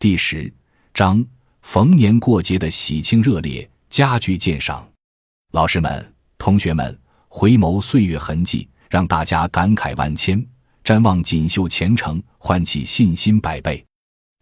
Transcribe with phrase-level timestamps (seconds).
[0.00, 0.52] 第十
[0.94, 1.26] 章，
[1.60, 4.88] 逢年过节的喜庆热烈，家具鉴赏。
[5.50, 10.38] 老师们、同学们，回眸岁月痕迹，让大家感慨万千；
[10.84, 13.84] 瞻望锦绣前程，唤起信心百倍。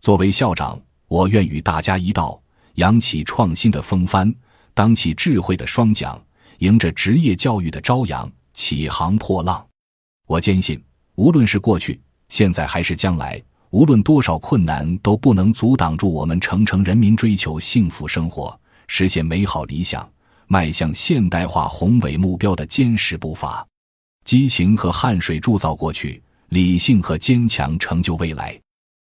[0.03, 2.39] 作为校长，我愿与大家一道，
[2.75, 4.31] 扬起创新的风帆，
[4.75, 6.23] 当起智慧的双桨，
[6.59, 9.67] 迎着职业教育的朝阳，起航破浪。
[10.27, 10.85] 我坚信，
[11.15, 11.99] 无论是过去、
[12.29, 13.43] 现在还是将来，
[13.77, 20.09] 无论多少困难，都不能阻挡住我们城城人民追求幸福生活、实现美好理想、
[20.47, 23.67] 迈向现代化宏伟目标的坚实步伐。
[24.25, 28.59] 激情和汗水铸造过去，理性和坚强成就未来。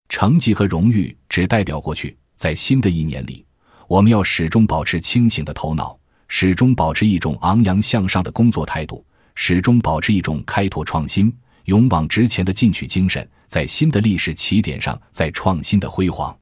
[0.09, 3.47] 成绩和荣誉只代表过去，在新的一年里，
[3.87, 5.97] 我们要始终保持清醒的头脑，
[6.27, 11.33] 始终保持一种昂扬向上的工作态度，始终保持一种开拓创新、
[11.67, 16.37] 勇往直前的进取精神，在新的历史起点上，在创新的辉煌。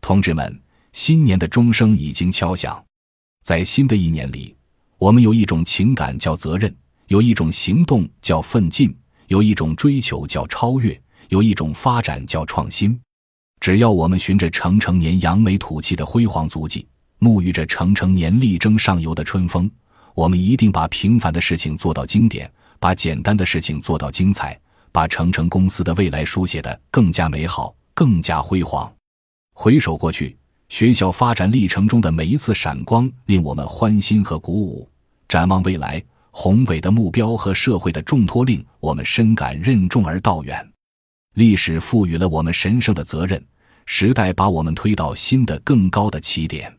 [0.00, 0.60] 同志们，
[0.92, 2.84] 新年的钟声已经敲响，
[3.44, 4.56] 在新的一年里，
[4.98, 6.74] 我们有一种情感叫责任，
[7.06, 8.92] 有一种行动叫奋进，
[9.28, 11.00] 有一种追求叫超越。
[11.28, 13.00] 有一种发展叫创新，
[13.60, 16.84] 只要我们循着成成年扬眉吐气的辉煌足迹，
[17.20, 19.70] 沐浴着成成年力争上游的春风，
[20.16, 24.58] 我们一定把平凡的事情做到经典，把简单的事情做到精彩，
[24.90, 28.90] 把成成公司的未来书写的更加美好、更加辉煌。
[29.52, 30.34] 回首过去，
[30.70, 34.88] 学校发展历程中的每一次闪光，令我们欢欣和鼓舞；
[35.28, 40.66] 展望未来，宏伟的目标和社会的重托，令我们深感任重而道远。
[41.34, 43.44] 历史赋予了我们神圣的责任，
[43.84, 46.74] 时代把我们推到新的、更高的起点。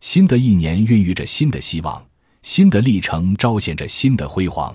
[0.00, 2.02] 新的一年孕育着新的希望，
[2.40, 4.74] 新的历程彰显着新的辉煌。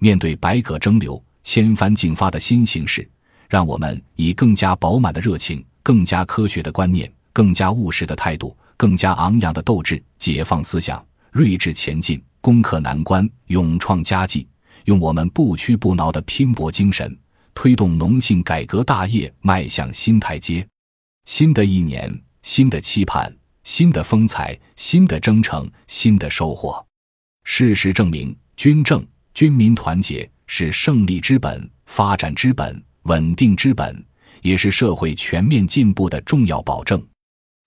[0.00, 3.08] 面对百舸争流、千帆竞发的新形势，
[3.48, 14.46] 让我们以更加饱满的热情、更加科学的观念、更加务实的态度、更加昂扬的斗志，解放思想，睿智前进，攻克难关，勇创佳绩，
[14.84, 17.16] 用我们不屈不挠的拼搏精神。
[17.54, 20.66] 推动农信改革大业迈向新台阶，
[21.24, 23.32] 新的一年，新的期盼，
[23.62, 26.84] 新的风采，新的征程，新的收获。
[27.44, 34.04] 事实证明，军政、军民团结是胜利之本、发展之本、稳定之本，
[34.42, 37.04] 也是社会全面进步的重要保证。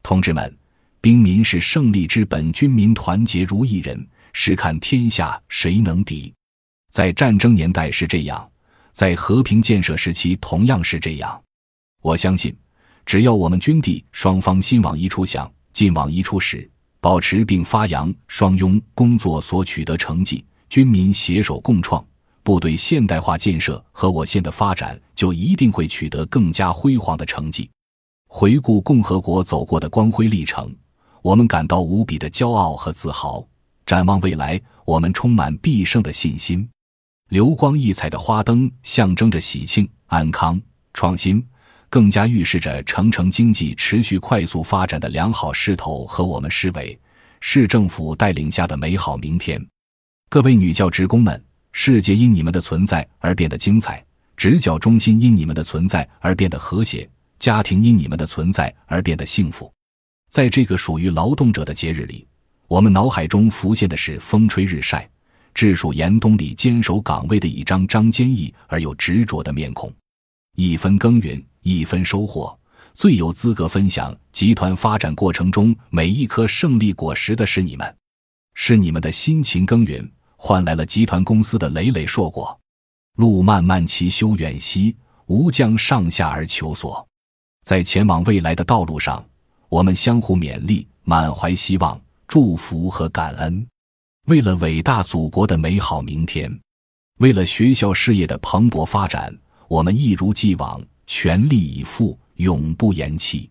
[0.01, 0.57] 同志们，
[1.01, 6.33] 兵民是胜利之本，军民团结如一人，试看天下谁能敌？
[6.89, 8.49] 在战争年代是这样。
[8.93, 11.39] 在和平建设时期，同样是这样。
[12.01, 12.55] 我相信，
[13.05, 16.67] 只要我们军地双方心往一处想，劲往一处使，
[17.01, 22.05] 保持并发扬双拥工作所取得成绩，军民携手共创，
[22.43, 27.69] 部队现代化建设和我县的发展就一定会取得更加辉煌的成绩。
[28.27, 30.73] 回顾共和国走过的光辉历程，
[31.21, 33.41] 我们感到无比的骄傲和自豪；
[33.85, 36.67] 展望未来，我们充满必胜的信心。
[37.29, 40.61] 流光溢彩的花灯象征着喜庆、安康、
[40.93, 41.45] 创新，
[41.89, 46.97] 更加预示着城城经济持续快速发展的良好势头和我们市委、
[47.39, 49.65] 市政府带领下的美好明天。
[50.29, 54.05] 各位女教职工们，世界因你们的存在而变得精彩，
[54.35, 59.71] 职教中心因你们的存在而变得和谐，家庭因你们的存在而变得幸福。
[60.29, 62.27] 在这个属于劳动者的节日里，
[62.67, 65.09] 我们脑海中浮现的是风吹日晒。
[65.53, 69.91] 治蜀严冬里坚守岗位的一张张坚毅而又执着的面孔，
[70.57, 72.55] 一分耕耘一分收获，
[72.93, 77.95] 最有资格分享集团发展过程中每一颗胜利果实的是你们，
[78.55, 80.07] 是你们的辛勤耕耘
[80.37, 82.57] 换来了集团公司的累累硕果。
[83.17, 87.05] 路漫漫其修远兮，吾将上下而求索。
[87.65, 89.25] 在前往未来的道路上，
[89.67, 93.67] 我们相互勉励，满怀希望、祝福和感恩。
[94.27, 96.49] 为了伟大祖国的美好明天，
[97.19, 99.35] 为了学校事业的蓬勃发展，
[99.67, 103.49] 我们一如既往全力以赴，永不言弃。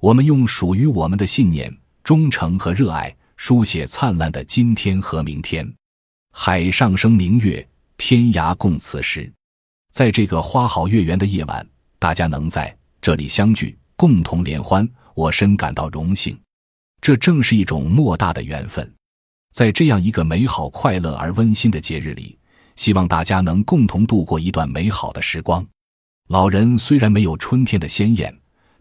[0.00, 1.74] 我们用属于我们的信念、
[2.04, 5.68] 忠诚和热爱，书写灿烂的今天和明天。
[6.32, 7.66] 海上生明月，
[7.96, 9.30] 天涯共此时。
[9.92, 11.66] 在这个花好月圆的夜晚，
[11.98, 16.38] 大家能在这里相聚，共同联欢，我深感到荣幸。
[17.00, 18.94] 这正是一种莫大的缘分。
[19.52, 22.38] 在这样一个美好、快乐而温馨的节日里，
[22.76, 25.66] 希望大家能共同度过一段美好的时光。
[26.28, 28.34] 老人虽然没有春天的鲜艳，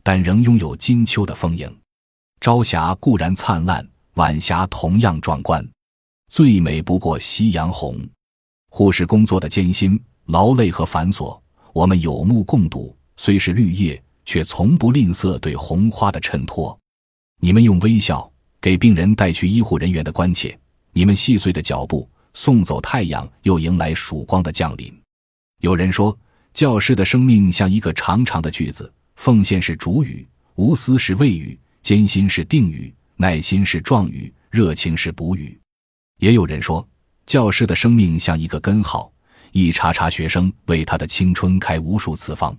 [0.03, 1.73] 但仍拥有金秋的丰盈。
[2.39, 5.67] 朝霞固然灿烂，晚霞同样壮观。
[6.29, 7.97] 最美不过夕阳红。
[8.69, 11.39] 护士工作的艰辛、劳累和繁琐，
[11.73, 12.95] 我们有目共睹。
[13.15, 16.77] 虽是绿叶，却从不吝啬对红花的衬托。
[17.39, 18.31] 你们用微笑
[18.61, 20.55] 给病人带去医护人员的关切，
[20.91, 24.93] 你们细碎的脚步送走太阳，又迎来曙光的降临。
[25.61, 26.15] 有人说，
[26.53, 35.59] 教师的生命像一个长长的句子，奉献是主语，无私是谓语，艰辛是定语，耐心是状语，热情是补语。
[36.17, 36.87] 也有人说，
[37.27, 39.11] 教师的生命像一个根号，
[39.51, 42.57] 一茬茬学生为他的青春开无数次方。